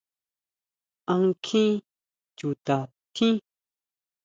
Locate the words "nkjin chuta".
1.25-2.77